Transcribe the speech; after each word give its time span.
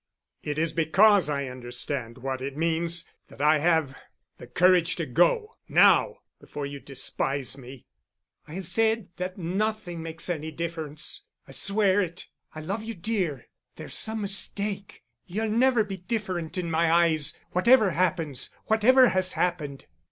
"It 0.41 0.57
is 0.57 0.73
because 0.73 1.29
I 1.29 1.45
understand 1.47 2.17
what 2.17 2.41
it 2.41 2.57
means 2.57 3.07
that 3.27 3.39
I 3.39 3.59
have—the 3.59 4.47
courage 4.47 4.95
to 4.95 5.05
go—now—before 5.05 6.65
you 6.65 6.79
despise 6.79 7.55
me." 7.55 7.85
"I 8.47 8.55
have 8.55 8.65
said 8.65 9.09
that 9.17 9.37
nothing 9.37 10.01
makes 10.01 10.27
any 10.27 10.49
difference. 10.49 11.25
I 11.47 11.51
swear 11.51 12.01
it. 12.01 12.25
I 12.55 12.61
love 12.61 12.81
you, 12.83 12.95
dear. 12.95 13.45
There's 13.75 13.95
some 13.95 14.21
mistake. 14.21 15.03
You'll 15.27 15.49
never 15.51 15.83
be 15.83 15.97
different 15.97 16.57
in 16.57 16.71
my 16.71 16.91
eyes, 16.91 17.37
whatever 17.51 17.91
happens—whatever 17.91 19.09
has 19.09 19.33
happened." 19.33 19.85